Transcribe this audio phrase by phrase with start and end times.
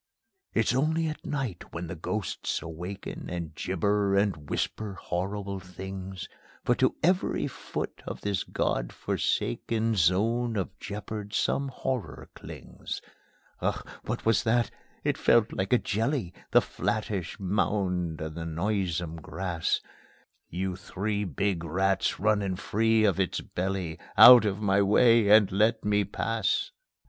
[0.55, 6.27] It's only at night when the ghosts awaken, And gibber and whisper horrible things;
[6.65, 12.99] For to every foot of this God forsaken Zone of jeopard some horror clings.
[13.59, 13.87] Ugh!
[14.03, 14.71] What was that?
[15.03, 19.81] It felt like a jelly, That flattish mound in the noisome grass;
[20.49, 25.85] You three big rats running free of its belly, Out of my way and let
[25.85, 26.71] me pass!